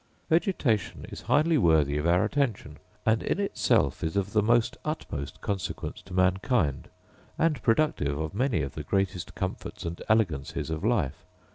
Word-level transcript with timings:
Vegetation 0.31 1.05
is 1.09 1.21
highly 1.29 1.59
worthy 1.59 1.95
of 1.95 2.07
our 2.07 2.25
attention; 2.25 2.79
and 3.05 3.21
in 3.21 3.39
itself 3.39 4.03
is 4.03 4.15
of 4.17 4.33
the 4.33 4.41
utmost 4.83 5.41
consequence 5.41 6.01
to 6.01 6.11
mankind, 6.11 6.89
and 7.37 7.61
productive 7.61 8.17
of 8.17 8.33
many 8.33 8.63
of 8.63 8.73
the 8.73 8.81
greatest 8.81 9.35
comforts 9.35 9.85
and 9.85 10.01
elegancies 10.09 10.71
of 10.71 10.83
life. 10.83 11.23